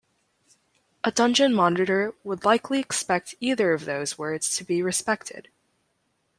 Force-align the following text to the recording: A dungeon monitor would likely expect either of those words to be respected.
A 1.03 1.11
dungeon 1.11 1.53
monitor 1.53 2.15
would 2.23 2.43
likely 2.43 2.79
expect 2.79 3.35
either 3.39 3.71
of 3.71 3.85
those 3.85 4.17
words 4.17 4.55
to 4.55 4.63
be 4.63 4.81
respected. 4.81 5.49